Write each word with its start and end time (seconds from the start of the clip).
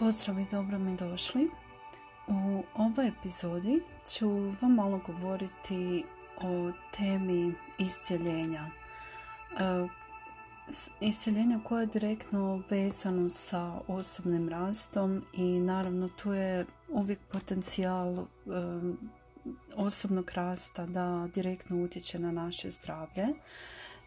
Pozdrav 0.00 0.38
i 0.38 0.46
dobro 0.50 0.78
mi 0.78 0.96
došli. 0.96 1.50
U 2.26 2.62
ovoj 2.74 3.08
epizodi 3.08 3.82
ću 4.08 4.28
vam 4.30 4.74
malo 4.74 5.00
govoriti 5.06 6.04
o 6.42 6.72
temi 6.96 7.54
iscjeljenja. 7.78 8.66
E, 9.58 9.88
iscjeljenja 11.00 11.60
koje 11.64 11.82
je 11.82 11.86
direktno 11.86 12.62
vezano 12.70 13.28
sa 13.28 13.80
osobnim 13.88 14.48
rastom 14.48 15.24
i 15.32 15.60
naravno 15.60 16.08
tu 16.08 16.32
je 16.32 16.66
uvijek 16.88 17.18
potencijal 17.32 18.18
e, 18.18 18.24
osobnog 19.76 20.30
rasta 20.34 20.86
da 20.86 21.28
direktno 21.34 21.84
utječe 21.84 22.18
na 22.18 22.32
naše 22.32 22.70
zdravlje. 22.70 23.26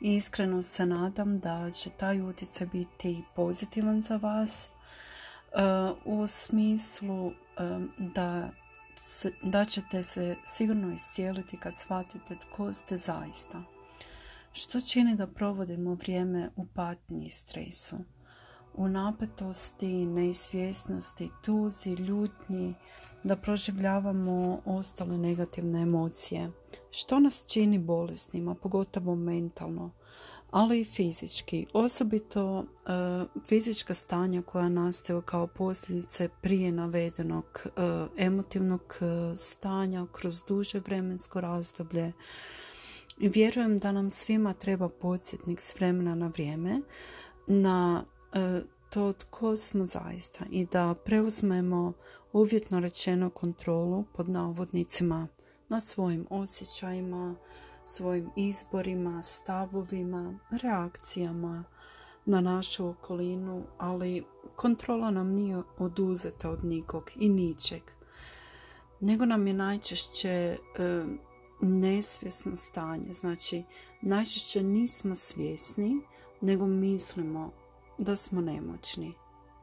Iskreno 0.02 0.62
se 0.62 0.86
nadam 0.86 1.40
da 1.40 1.72
će 1.72 1.90
taj 1.90 2.22
utjecaj 2.22 2.68
biti 2.68 3.24
pozitivan 3.36 4.02
za 4.02 4.18
vas 4.18 4.73
u 6.06 6.28
smislu 6.28 7.32
da, 7.98 8.50
da 9.44 9.66
ćete 9.66 10.04
se 10.04 10.36
sigurno 10.46 10.94
iscijeliti 10.94 11.58
kad 11.58 11.78
shvatite 11.78 12.36
tko 12.36 12.74
ste 12.74 12.98
zaista. 12.98 13.64
Što 14.54 14.82
čini 14.82 15.16
da 15.16 15.28
provodimo 15.28 15.94
vrijeme 15.94 16.50
u 16.56 16.66
patnji 16.66 17.26
i 17.26 17.30
stresu? 17.30 17.96
U 18.74 18.88
napetosti, 18.88 20.06
neizvjesnosti, 20.06 21.30
tuzi, 21.46 21.90
ljutnji, 21.90 22.76
da 23.24 23.36
proživljavamo 23.36 24.60
ostale 24.66 25.18
negativne 25.18 25.82
emocije. 25.82 26.52
Što 26.92 27.20
nas 27.20 27.46
čini 27.48 27.80
bolesnima, 27.80 28.56
pogotovo 28.56 29.16
mentalno? 29.16 29.92
Ali 30.54 30.82
i 30.82 30.86
fizički. 30.86 31.66
Osobito 31.74 32.64
e, 32.64 32.66
fizička 33.48 33.94
stanja 33.94 34.42
koja 34.42 34.70
nastaju 34.70 35.22
kao 35.22 35.48
posljedice 35.48 36.30
prije 36.42 36.72
navedenog 36.72 37.46
e, 37.66 37.70
emotivnog 38.18 38.98
e, 39.02 39.36
stanja 39.36 40.06
kroz 40.12 40.44
duže 40.48 40.80
vremensko 40.80 41.42
razdoblje. 41.42 42.12
Vjerujem 43.18 43.78
da 43.78 43.92
nam 43.92 44.10
svima 44.10 44.54
treba 44.54 44.90
podsjetnik 44.90 45.62
s 45.62 45.76
vremena 45.76 46.16
na 46.16 46.28
vrijeme 46.28 46.82
na 47.48 48.04
to 48.90 49.14
tko 49.14 49.56
smo 49.56 49.86
zaista 49.86 50.46
i 50.52 50.66
da 50.66 50.96
preuzmemo 51.06 51.94
uvjetno 52.34 52.80
rečeno 52.80 53.30
kontrolu 53.30 54.04
pod 54.16 54.30
navodnicima 54.30 55.28
na 55.70 55.80
svojim 55.80 56.28
osjećajima, 56.30 57.36
svojim 57.84 58.30
izborima, 58.36 59.24
stavovima, 59.24 60.40
reakcijama 60.62 61.64
na 62.26 62.42
našu 62.42 62.88
okolinu, 62.88 63.64
ali 63.78 64.24
kontrola 64.56 65.12
nam 65.12 65.32
nije 65.32 65.62
oduzeta 65.78 66.50
od 66.50 66.64
nikog 66.64 67.12
i 67.16 67.30
ničeg. 67.30 67.82
Nego 69.00 69.26
nam 69.26 69.48
je 69.48 69.54
najčešće 69.54 70.30
e, 70.30 70.58
nesvjesno 71.62 72.56
stanje. 72.56 73.14
Znači, 73.14 73.64
najčešće 74.02 74.64
nismo 74.64 75.16
svjesni, 75.16 76.02
nego 76.42 76.66
mislimo 76.66 77.52
da 77.98 78.16
smo 78.16 78.42
nemoćni. 78.42 79.14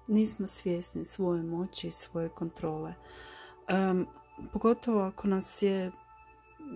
Nismo 0.07 0.47
svjesni 0.47 1.05
svoje 1.05 1.43
moći 1.43 1.89
i 1.89 1.91
svoje 1.91 2.29
kontrole. 2.29 2.95
pogotovo 4.53 5.01
ako 5.01 5.29
nas 5.29 5.63
je 5.63 5.93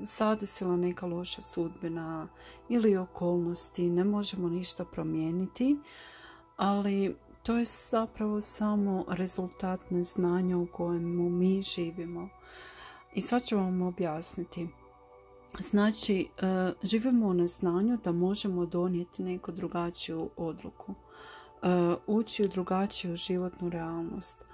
zadesila 0.00 0.77
neka 0.77 1.06
loša 1.06 1.42
sudbina 1.42 2.28
ili 2.69 2.97
okolnosti, 2.97 3.91
ne 3.91 4.05
možemo 4.05 4.48
ništa 4.48 4.84
promijeniti, 4.84 5.77
ali 6.56 7.17
to 7.42 7.56
je 7.56 7.64
zapravo 7.64 8.41
samo 8.41 9.05
rezultat 9.09 9.91
neznanja 9.91 10.59
u 10.59 10.67
kojemu 10.67 11.31
mi 11.31 11.62
živimo. 11.62 12.28
I 13.15 13.20
sad 13.20 13.45
ću 13.45 13.56
vam 13.56 13.83
objasniti. 13.83 14.69
Znači, 15.60 16.28
e, 16.38 16.72
živimo 16.83 17.27
u 17.27 17.34
neznanju 17.34 17.99
da 18.04 18.12
možemo 18.12 18.66
donijeti 18.66 19.22
neku 19.22 19.53
drugačiju 19.53 20.31
odluku, 20.37 20.94
e, 20.94 21.69
ući 22.06 22.44
u 22.44 22.49
drugačiju 22.49 23.16
životnu 23.16 23.69
realnost. 23.69 24.44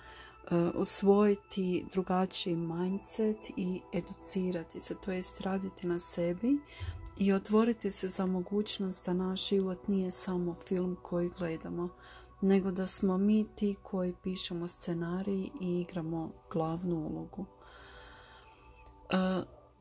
E, 0.51 0.71
usvojiti 0.75 1.87
drugačiji 1.93 2.57
mindset 2.57 3.51
i 3.57 3.81
educirati 3.93 4.81
se, 4.81 4.95
to 4.95 5.13
jest 5.13 5.41
raditi 5.41 5.87
na 5.87 5.99
sebi 5.99 6.59
i 7.17 7.33
otvoriti 7.33 7.91
se 7.91 8.09
za 8.09 8.27
mogućnost 8.27 9.07
da 9.07 9.13
naš 9.13 9.49
život 9.49 9.89
nije 9.89 10.11
samo 10.11 10.55
film 10.55 10.97
koji 11.03 11.31
gledamo, 11.39 11.89
nego 12.41 12.71
da 12.71 12.87
smo 12.87 13.19
mi 13.19 13.47
ti 13.57 13.75
koji 13.83 14.15
pišemo 14.23 14.69
scenarij 14.69 15.49
i 15.61 15.81
igramo 15.81 16.33
glavnu 16.53 16.97
ulogu. 16.97 17.47
E, 19.11 19.17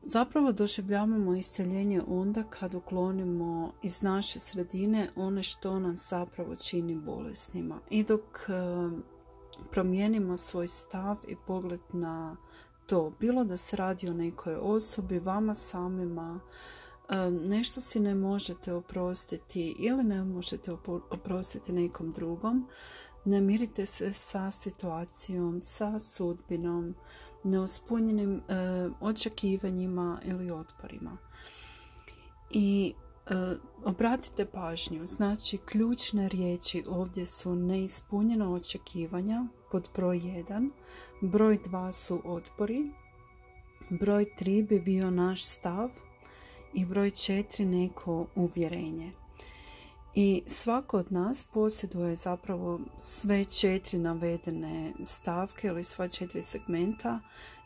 zapravo 0.02 0.52
doživljavamo 0.52 1.34
isceljenje 1.34 2.02
onda 2.08 2.42
kad 2.42 2.74
uklonimo 2.74 3.72
iz 3.82 4.02
naše 4.02 4.38
sredine 4.38 5.10
one 5.16 5.42
što 5.42 5.78
nas 5.78 6.08
zapravo 6.10 6.56
čini 6.56 6.94
bolesnima. 6.94 7.80
I 7.90 8.04
dok 8.04 8.48
e, 8.48 8.52
promijenimo 9.70 10.36
svoj 10.36 10.66
stav 10.66 11.16
i 11.28 11.36
pogled 11.46 11.80
na 11.92 12.36
to. 12.86 13.12
Bilo 13.20 13.44
da 13.44 13.56
se 13.56 13.76
radi 13.76 14.08
o 14.08 14.14
nekoj 14.14 14.54
osobi, 14.54 15.18
vama 15.18 15.54
samima, 15.54 16.40
nešto 17.30 17.80
si 17.80 18.00
ne 18.00 18.14
možete 18.14 18.72
oprostiti 18.72 19.76
ili 19.78 20.04
ne 20.04 20.24
možete 20.24 20.72
oprostiti 21.10 21.72
nekom 21.72 22.12
drugom, 22.12 22.68
ne 23.24 23.40
mirite 23.40 23.86
se 23.86 24.12
sa 24.12 24.50
situacijom, 24.50 25.62
sa 25.62 25.98
sudbinom, 25.98 26.94
neuspunjenim 27.44 28.42
očekivanjima 29.00 30.20
ili 30.24 30.50
otporima. 30.50 31.16
I 32.50 32.94
obratite 33.84 34.44
pažnju, 34.44 35.06
znači 35.06 35.58
ključne 35.58 36.28
riječi 36.28 36.84
ovdje 36.88 37.26
su 37.26 37.54
neispunjena 37.54 38.52
očekivanja 38.52 39.46
pod 39.70 39.88
broj 39.94 40.18
1, 40.18 40.70
broj 41.22 41.58
2 41.58 41.92
su 41.92 42.20
otpori, 42.24 42.90
broj 43.90 44.26
3 44.38 44.68
bi 44.68 44.80
bio 44.80 45.10
naš 45.10 45.44
stav 45.44 45.90
i 46.74 46.86
broj 46.86 47.10
4 47.10 47.64
neko 47.64 48.26
uvjerenje. 48.34 49.12
I 50.14 50.42
svako 50.46 50.98
od 50.98 51.12
nas 51.12 51.44
posjeduje 51.44 52.16
zapravo 52.16 52.80
sve 52.98 53.44
četiri 53.44 53.98
navedene 53.98 54.92
stavke 55.02 55.68
ili 55.68 55.84
sva 55.84 56.08
četiri 56.08 56.42
segmenta 56.42 57.20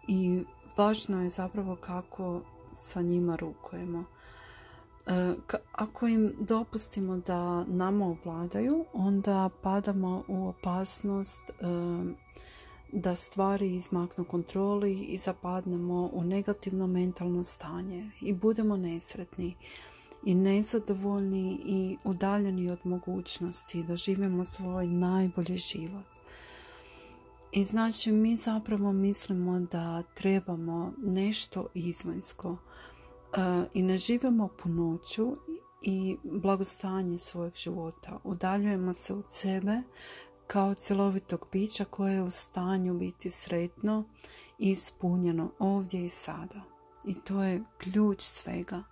i 0.09 0.43
važno 0.77 1.23
je 1.23 1.29
zapravo 1.29 1.77
kako 1.77 2.41
sa 2.73 3.03
njima 3.03 3.37
rukujemo. 3.37 4.05
E, 5.07 5.35
ako 5.73 6.07
im 6.07 6.33
dopustimo 6.41 7.17
da 7.17 7.65
nama 7.65 8.07
ovladaju, 8.07 8.85
onda 8.93 9.51
padamo 9.63 10.25
u 10.29 10.49
opasnost 10.49 11.51
e, 11.51 11.55
da 12.93 13.15
stvari 13.15 13.75
izmaknu 13.75 14.25
kontroli 14.25 15.01
i 15.01 15.17
zapadnemo 15.17 16.11
u 16.13 16.25
negativno 16.25 16.87
mentalno 16.87 17.45
stanje 17.45 18.11
i 18.21 18.33
budemo 18.33 18.77
nesretni 18.77 19.55
i 20.25 20.35
nezadovoljni 20.35 21.61
i 21.65 21.97
udaljeni 22.05 22.71
od 22.71 22.79
mogućnosti 22.85 23.83
da 23.83 23.97
živimo 23.97 24.45
svoj 24.45 24.87
najbolji 24.87 25.57
život. 25.57 26.05
I 27.53 27.63
znači 27.63 28.13
mi 28.13 28.37
zapravo 28.37 28.93
mislimo 28.93 29.61
da 29.61 30.03
trebamo 30.03 30.93
nešto 30.99 31.67
izvanjsko, 31.75 32.57
i 33.75 33.83
ne 33.83 33.99
živimo 33.99 34.49
punoću 34.63 35.37
i 35.83 36.17
blagostanje 36.23 37.19
svojeg 37.19 37.55
života. 37.55 38.21
Udaljujemo 38.25 38.93
se 38.93 39.15
od 39.15 39.25
sebe 39.29 39.83
kao 40.47 40.75
cjelovitog 40.75 41.47
bića 41.53 41.85
koje 41.85 42.15
je 42.15 42.23
u 42.23 42.31
stanju 42.31 42.95
biti 42.95 43.31
sretno 43.31 44.05
i 44.59 44.71
ispunjeno 44.71 45.51
ovdje 45.59 46.05
i 46.05 46.09
sada. 46.09 46.61
I 47.05 47.15
to 47.15 47.43
je 47.43 47.65
ključ 47.79 48.23
svega. 48.23 48.83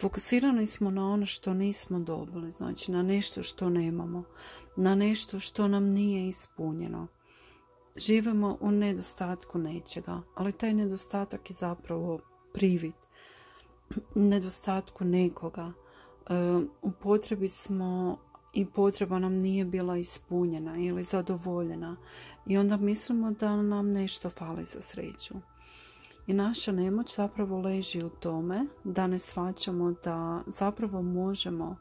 Fokusirani 0.00 0.66
smo 0.66 0.90
na 0.90 1.12
ono 1.12 1.26
što 1.26 1.54
nismo 1.54 1.98
dobili, 1.98 2.50
znači 2.50 2.92
na 2.92 3.02
nešto 3.02 3.42
što 3.42 3.68
nemamo, 3.68 4.24
na 4.76 4.94
nešto 4.94 5.40
što 5.40 5.68
nam 5.68 5.84
nije 5.84 6.28
ispunjeno. 6.28 7.06
Živemo 7.96 8.58
u 8.60 8.70
nedostatku 8.70 9.58
nečega, 9.58 10.22
ali 10.34 10.52
taj 10.52 10.74
nedostatak 10.74 11.50
je 11.50 11.54
zapravo 11.54 12.20
privid 12.52 13.05
nedostatku 14.14 15.04
nekoga. 15.04 15.72
E, 16.28 16.34
u 16.82 16.90
potrebi 16.90 17.48
smo 17.48 18.18
i 18.52 18.66
potreba 18.66 19.18
nam 19.18 19.32
nije 19.32 19.64
bila 19.64 19.96
ispunjena 19.96 20.76
ili 20.78 21.04
zadovoljena 21.04 21.96
i 22.46 22.58
onda 22.58 22.76
mislimo 22.76 23.30
da 23.30 23.62
nam 23.62 23.90
nešto 23.90 24.30
fali 24.30 24.64
za 24.64 24.80
sreću. 24.80 25.34
I 26.26 26.32
naša 26.32 26.72
nemoć 26.72 27.16
zapravo 27.16 27.60
leži 27.60 28.02
u 28.02 28.08
tome 28.08 28.66
da 28.84 29.06
ne 29.06 29.18
shvaćamo 29.18 29.94
da 30.04 30.42
zapravo 30.46 31.02
možemo 31.02 31.76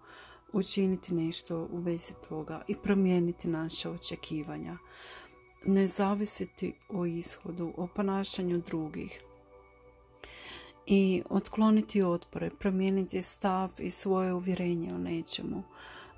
učiniti 0.54 1.14
nešto 1.14 1.68
u 1.72 1.78
vezi 1.78 2.14
toga 2.30 2.62
i 2.68 2.76
promijeniti 2.76 3.48
naše 3.48 3.90
očekivanja. 3.90 4.78
ne 5.66 5.88
zavisiti 5.88 6.74
o 6.90 7.06
ishodu, 7.06 7.74
o 7.78 7.88
ponašanju 7.88 8.62
drugih 8.66 9.22
i 10.88 11.24
otkloniti 11.30 12.04
otpore, 12.04 12.50
promijeniti 12.50 13.22
stav 13.22 13.72
i 13.78 13.90
svoje 13.90 14.34
uvjerenje 14.34 14.94
o 14.94 14.98
nečemu. 14.98 15.64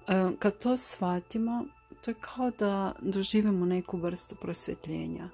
E, 0.07 0.29
kad 0.39 0.57
to 0.57 0.77
shvatimo, 0.77 1.65
to 2.01 2.11
je 2.11 2.15
kao 2.21 2.51
da 2.51 2.93
doživimo 3.01 3.65
neku 3.65 3.97
vrstu 3.97 4.35
prosvjetljenja. 4.35 5.29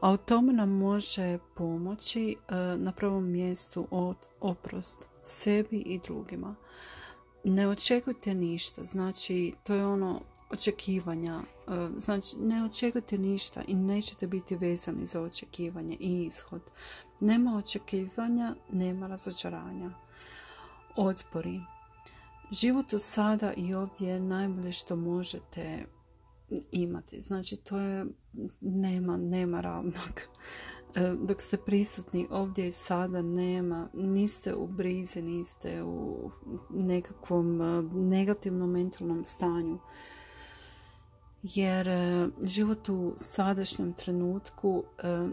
A 0.00 0.10
u 0.10 0.16
tome 0.16 0.52
nam 0.52 0.70
može 0.70 1.38
pomoći 1.54 2.36
e, 2.48 2.54
na 2.76 2.92
prvom 2.92 3.30
mjestu 3.30 3.86
od 3.90 4.16
oprost 4.40 5.06
sebi 5.22 5.76
i 5.76 5.98
drugima. 5.98 6.54
Ne 7.44 7.68
očekujte 7.68 8.34
ništa, 8.34 8.84
znači 8.84 9.52
to 9.64 9.74
je 9.74 9.86
ono 9.86 10.20
očekivanja, 10.50 11.40
e, 11.68 11.88
znači 11.96 12.36
ne 12.38 12.64
očekujte 12.64 13.18
ništa 13.18 13.62
i 13.68 13.74
nećete 13.74 14.26
biti 14.26 14.56
vezani 14.56 15.06
za 15.06 15.20
očekivanje 15.22 15.96
i 16.00 16.24
ishod. 16.24 16.62
Nema 17.20 17.56
očekivanja, 17.56 18.54
nema 18.72 19.06
razočaranja. 19.06 19.90
Otpori. 20.96 21.60
Život 22.50 22.92
u 22.92 22.98
sada 22.98 23.52
i 23.56 23.74
ovdje 23.74 24.08
je 24.08 24.20
najbolje 24.20 24.72
što 24.72 24.96
možete 24.96 25.84
imati. 26.72 27.20
Znači, 27.20 27.56
to 27.56 27.78
je, 27.78 28.06
nema, 28.60 29.16
nema 29.16 29.60
ravnog. 29.60 30.20
E, 30.94 31.14
dok 31.22 31.40
ste 31.40 31.56
prisutni 31.56 32.26
ovdje 32.30 32.66
i 32.66 32.70
sada 32.70 33.22
nema, 33.22 33.88
niste 33.94 34.54
u 34.54 34.66
brizi, 34.66 35.22
niste 35.22 35.82
u 35.82 36.30
nekakvom 36.70 37.60
e, 37.60 37.82
negativnom 37.92 38.70
mentalnom 38.70 39.24
stanju 39.24 39.78
jer 41.54 41.88
e, 41.88 42.28
život 42.42 42.88
u 42.88 43.14
sadašnjem 43.16 43.92
trenutku 43.92 44.84
e, 44.98 45.28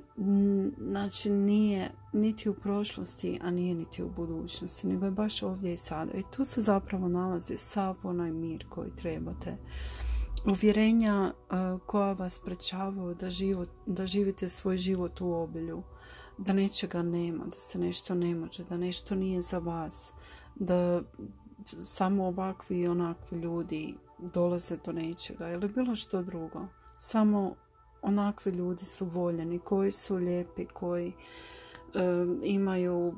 znači 0.77 1.29
nije 1.29 1.91
niti 2.13 2.49
u 2.49 2.53
prošlosti, 2.53 3.39
a 3.43 3.51
nije 3.51 3.75
niti 3.75 4.03
u 4.03 4.09
budućnosti, 4.09 4.87
nego 4.87 5.05
je 5.05 5.11
baš 5.11 5.43
ovdje 5.43 5.73
i 5.73 5.77
sada. 5.77 6.13
I 6.13 6.23
tu 6.35 6.45
se 6.45 6.61
zapravo 6.61 7.07
nalazi 7.07 7.57
sav 7.57 7.97
onaj 8.03 8.31
mir 8.31 8.65
koji 8.69 8.91
trebate. 8.95 9.57
Uvjerenja 10.47 11.33
e, 11.33 11.55
koja 11.85 12.13
vas 12.13 12.41
prečavaju 12.45 13.15
da, 13.15 13.29
život, 13.29 13.69
da 13.85 14.07
živite 14.07 14.49
svoj 14.49 14.77
život 14.77 15.21
u 15.21 15.31
obilju, 15.31 15.83
da 16.37 16.53
nečega 16.53 17.01
nema, 17.01 17.45
da 17.45 17.51
se 17.59 17.79
nešto 17.79 18.15
ne 18.15 18.35
može, 18.35 18.63
da 18.63 18.77
nešto 18.77 19.15
nije 19.15 19.41
za 19.41 19.59
vas, 19.59 20.13
da 20.55 21.01
samo 21.65 22.25
ovakvi 22.25 22.79
i 22.79 22.87
onakvi 22.87 23.37
ljudi 23.37 23.95
dolaze 24.17 24.77
do 24.85 24.91
nečega 24.91 25.49
ili 25.49 25.67
bilo 25.67 25.95
što 25.95 26.21
drugo. 26.21 26.67
Samo 26.97 27.55
onakvi 28.01 28.51
ljudi 28.51 28.85
su 28.85 29.05
voljeni, 29.05 29.59
koji 29.59 29.91
su 29.91 30.15
lijepi, 30.15 30.65
koji 30.65 31.13
imaju 32.43 33.13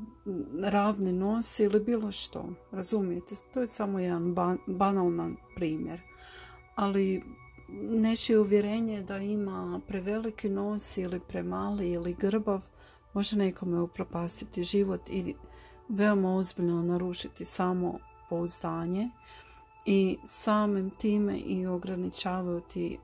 ravni 0.63 1.13
nos 1.13 1.59
ili 1.59 1.79
bilo 1.79 2.11
što. 2.11 2.45
Razumijete? 2.71 3.35
To 3.53 3.59
je 3.59 3.67
samo 3.67 3.99
jedan 3.99 4.35
banalan 4.67 5.35
primjer. 5.55 6.01
Ali 6.75 7.23
nečije 7.89 8.39
uvjerenje 8.39 9.01
da 9.01 9.17
ima 9.17 9.81
preveliki 9.87 10.49
nos 10.49 10.97
ili 10.97 11.19
premali 11.19 11.91
ili 11.91 12.13
grbav 12.13 12.61
može 13.13 13.37
nekome 13.37 13.81
upropastiti 13.81 14.63
život 14.63 15.09
i 15.09 15.35
veoma 15.89 16.35
ozbiljno 16.35 16.83
narušiti 16.83 17.45
samo 17.45 17.99
pouzdanje 18.29 19.09
i 19.89 20.17
samim 20.23 20.89
time 20.89 21.39
i 21.39 21.67
ograničavajući, 21.67 22.97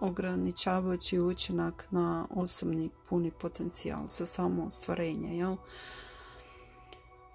ograničavajući 0.00 1.20
učinak 1.20 1.86
na 1.90 2.26
osobni 2.30 2.90
puni 3.08 3.30
potencijal 3.30 4.00
za 4.08 4.26
samo 4.26 4.64
ostvarenje. 4.64 5.36
Jel? 5.38 5.56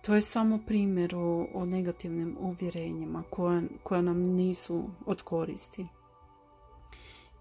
To 0.06 0.16
je 0.16 0.22
samo 0.22 0.60
primjer 0.68 1.16
o, 1.16 1.48
o 1.54 1.66
negativnim 1.66 2.38
uvjerenjima 2.40 3.24
koja, 3.30 3.62
koja 3.84 4.02
nam 4.02 4.18
nisu 4.18 4.84
od 5.06 5.22
koristi. 5.22 5.88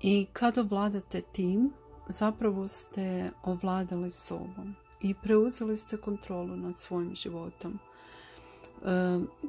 I 0.01 0.27
kad 0.33 0.59
ovladate 0.59 1.21
tim, 1.21 1.73
zapravo 2.09 2.69
ste 2.69 3.31
ovladali 3.43 4.11
sobom 4.11 4.75
i 5.01 5.15
preuzeli 5.15 5.77
ste 5.77 5.97
kontrolu 5.97 6.57
nad 6.57 6.77
svojim 6.77 7.15
životom 7.15 7.79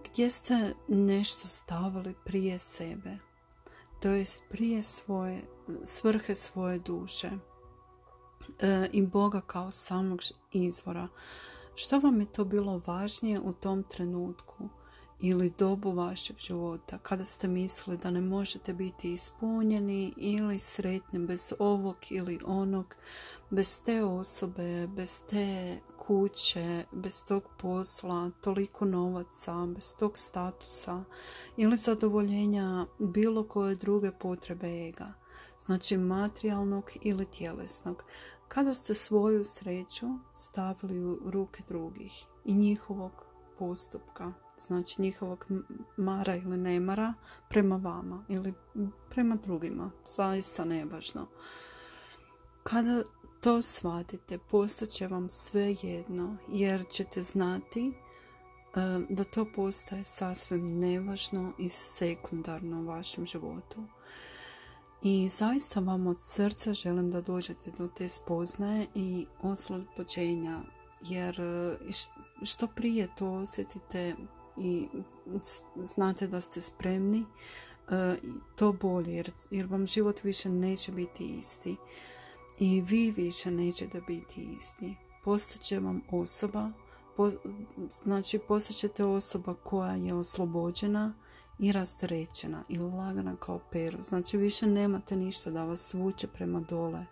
gdje 0.04 0.30
ste 0.30 0.74
nešto 0.88 1.48
stavili 1.48 2.16
prije 2.26 2.60
sebe, 2.60 3.18
to 4.02 4.10
jest 4.10 4.44
prije 4.50 4.82
svoje 4.82 5.42
svrhe 5.84 6.36
svoje 6.36 6.80
duše 6.80 7.32
i 8.92 9.02
Boga 9.02 9.42
kao 9.42 9.72
samog 9.72 10.20
izvora. 10.52 11.08
Što 11.76 12.00
vam 12.00 12.20
je 12.20 12.32
to 12.32 12.46
bilo 12.46 12.82
važnije 12.88 13.40
u 13.40 13.54
tom 13.54 13.84
trenutku 13.84 14.70
ili 15.20 15.54
dobu 15.58 15.92
vašeg 15.92 16.38
života 16.40 16.98
kada 16.98 17.24
ste 17.24 17.48
mislili 17.48 17.98
da 17.98 18.12
ne 18.12 18.22
možete 18.22 18.74
biti 18.74 19.12
ispunjeni 19.12 20.14
ili 20.18 20.60
sretni 20.60 21.20
bez 21.20 21.54
ovog 21.60 21.96
ili 22.10 22.40
onog, 22.46 22.96
bez 23.50 23.84
te 23.84 24.04
osobe, 24.04 24.88
bez 24.88 25.24
te 25.30 25.78
kuće, 26.08 26.86
bez 26.92 27.26
tog 27.26 27.44
posla, 27.58 28.32
toliko 28.42 28.86
novaca, 28.86 29.66
bez 29.66 29.96
tog 29.96 30.18
statusa 30.18 31.04
ili 31.58 31.78
zadovoljenja 31.78 32.86
bilo 33.00 33.48
koje 33.48 33.76
druge 33.76 34.12
potrebe 34.12 34.88
ega, 34.88 35.14
znači 35.60 35.98
materijalnog 35.98 36.92
ili 37.02 37.26
tjelesnog, 37.26 38.04
kada 38.48 38.74
ste 38.74 38.94
svoju 38.94 39.44
sreću 39.44 40.08
stavili 40.34 41.06
u 41.06 41.20
ruke 41.26 41.64
drugih 41.68 42.26
i 42.46 42.54
njihovog 42.54 43.12
postupka, 43.60 44.34
znači 44.60 45.02
njihovog 45.02 45.46
mara 45.98 46.36
ili 46.36 46.58
nemara 46.58 47.14
prema 47.50 47.76
vama 47.76 48.26
ili 48.30 48.54
prema 49.10 49.36
drugima, 49.36 49.92
zaista 50.06 50.66
nevažno. 50.66 51.28
Kada 52.64 53.04
to 53.44 53.62
shvatite, 53.62 54.38
postaće 54.38 55.08
vam 55.08 55.30
sve 55.30 55.76
jedno, 55.82 56.38
jer 56.50 56.86
ćete 56.90 57.22
znati 57.22 57.88
e, 57.88 57.94
da 59.10 59.24
to 59.24 59.46
postaje 59.56 60.04
sasvim 60.04 60.80
nevažno 60.80 61.54
i 61.60 61.70
sekundarno 61.70 62.82
u 62.82 62.86
vašem 62.86 63.26
životu. 63.26 63.84
I 65.02 65.30
zaista 65.30 65.80
vam 65.80 66.08
od 66.08 66.18
srca 66.20 66.74
želim 66.74 67.12
da 67.12 67.22
dođete 67.22 67.72
do 67.72 67.88
te 67.88 68.08
spoznaje 68.08 68.88
i 68.96 69.26
oslobođenja, 69.42 70.62
jer 71.02 71.42
e, 71.42 71.78
što 72.44 72.68
prije 72.68 73.08
to 73.18 73.32
osjetite 73.32 74.16
i 74.58 74.88
znate 75.76 76.28
da 76.28 76.42
ste 76.42 76.62
spremni, 76.62 77.26
e, 77.90 78.16
to 78.56 78.74
bolje, 78.74 79.16
jer, 79.16 79.32
jer 79.52 79.66
vam 79.66 79.88
život 79.88 80.24
više 80.24 80.50
neće 80.50 80.92
biti 80.92 81.26
isti 81.26 81.78
i 82.60 82.82
vi 82.82 83.12
više 83.12 83.52
nećete 83.52 84.02
biti 84.08 84.48
isti. 84.58 84.96
Postaće 85.24 85.80
vam 85.80 86.02
osoba, 86.12 86.72
po, 87.18 87.32
znači 87.90 88.40
postaćete 88.40 89.04
osoba 89.04 89.54
koja 89.54 89.96
je 89.96 90.14
oslobođena 90.14 91.14
i 91.60 91.72
rasterećena 91.72 92.64
i 92.70 92.78
lagana 92.78 93.36
kao 93.36 93.60
pero. 93.72 94.02
Znači 94.02 94.38
više 94.38 94.68
nemate 94.68 95.16
ništa 95.16 95.52
da 95.52 95.64
vas 95.64 95.94
vuče 95.94 96.28
prema 96.28 96.60
dole. 96.60 97.06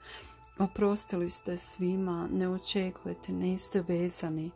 Oprostili 0.59 1.29
ste 1.29 1.57
svima, 1.57 2.27
ne 2.31 2.49
očekujete, 2.49 3.31
niste 3.31 3.83
vezani 3.87 4.51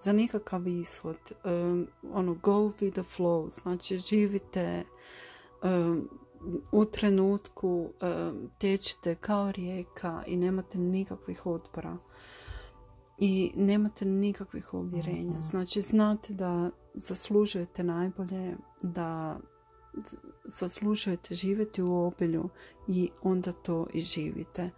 za 0.00 0.12
nikakav 0.12 0.66
ishod. 0.66 1.16
Um, 1.44 1.88
ono, 2.12 2.34
go 2.34 2.52
with 2.52 2.92
the 2.92 3.02
flow, 3.02 3.50
znači 3.50 3.98
živite 3.98 4.84
um, 5.62 6.08
u 6.72 6.84
trenutku 6.84 7.88
e, 8.00 8.30
tečete 8.58 9.14
kao 9.14 9.52
rijeka 9.52 10.22
i 10.26 10.36
nemate 10.36 10.78
nikakvih 10.78 11.46
otpora 11.46 11.96
i 13.18 13.52
nemate 13.56 14.04
nikakvih 14.04 14.74
uvjerenja. 14.74 15.30
Mhm. 15.30 15.40
Znači 15.40 15.80
znate 15.80 16.32
da 16.32 16.70
zaslužujete 16.94 17.82
najbolje, 17.82 18.56
da 18.82 19.38
zaslužujete 20.44 21.34
živjeti 21.34 21.82
u 21.82 21.94
obilju 21.94 22.48
i 22.88 23.10
onda 23.22 23.52
to 23.52 23.86
i 23.92 24.00
živite. 24.00 24.70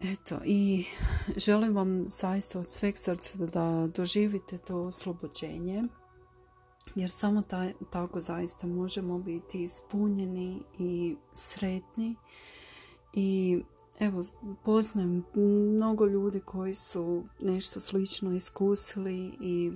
Eto, 0.00 0.40
i 0.44 0.84
želim 1.36 1.76
vam 1.76 2.06
zaista 2.06 2.58
od 2.58 2.70
sveg 2.70 2.98
srca 2.98 3.46
da 3.46 3.88
doživite 3.94 4.58
to 4.58 4.82
oslobođenje 4.82 5.82
jer 6.96 7.10
samo 7.10 7.42
taj, 7.42 7.72
tako 7.90 8.20
zaista 8.20 8.66
možemo 8.66 9.18
biti 9.18 9.62
ispunjeni 9.62 10.62
i 10.78 11.16
sretni. 11.32 12.16
I 13.12 13.62
evo 13.98 14.22
poznajem 14.64 15.24
mnogo 15.34 16.06
ljudi 16.06 16.40
koji 16.40 16.74
su 16.74 17.24
nešto 17.40 17.80
slično 17.80 18.32
iskusili 18.32 19.36
i 19.40 19.72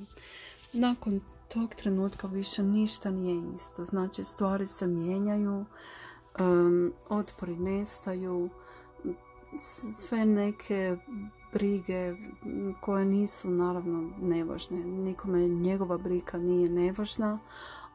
nakon 0.73 1.21
tog 1.49 1.75
trenutka 1.75 2.27
više 2.27 2.62
ništa 2.62 3.11
nije 3.11 3.55
isto. 3.55 3.85
Znači 3.85 4.25
stvari 4.25 4.67
se 4.67 4.87
mijenjaju 4.87 5.65
otpori 7.09 7.57
nestaju, 7.57 8.50
sve 9.99 10.25
neke 10.25 10.97
brige 11.52 12.14
koje 12.80 13.04
nisu 13.04 13.50
naravno 13.50 14.11
nevažne. 14.21 14.85
Nikome 14.85 15.49
njegova 15.49 15.99
briga 15.99 16.38
nije 16.38 16.69
nevažna, 16.69 17.38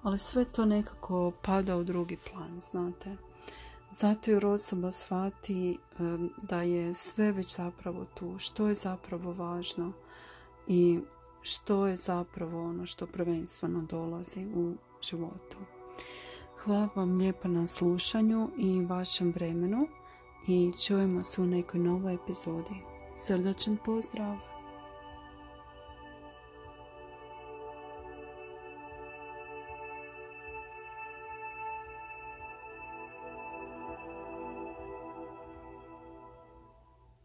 ali 0.04 0.18
sve 0.18 0.46
to 0.46 0.66
nekako 0.66 1.32
pada 1.42 1.78
u 1.78 1.84
drugi 1.84 2.18
plan, 2.32 2.60
znate. 2.60 3.18
Zato 3.90 4.32
jer 4.32 4.46
osoba 4.46 4.92
shvati 4.92 5.78
da 6.42 6.62
je 6.62 6.94
sve 6.94 7.32
već 7.32 7.56
zapravo 7.56 8.06
tu, 8.14 8.40
što 8.40 8.68
je 8.68 8.74
zapravo 8.74 9.34
važno 9.34 9.92
i 10.68 11.00
što 11.42 11.88
je 11.88 11.98
zapravo 11.98 12.64
ono 12.64 12.86
što 12.86 13.08
prvenstveno 13.08 13.82
dolazi 13.82 14.46
u 14.56 14.74
životu. 15.02 15.58
Hvala 16.64 16.90
vam 16.96 17.18
lijepa 17.18 17.48
na 17.48 17.68
slušanju 17.68 18.50
i 18.58 18.86
vašem 18.86 19.32
vremenu 19.32 19.88
i 20.48 20.72
čujemo 20.86 21.24
se 21.24 21.42
u 21.42 21.46
nekoj 21.46 21.80
novoj 21.80 22.14
epizodi. 22.14 22.95
Srdačen 23.16 23.78
pozdrav! 23.86 24.55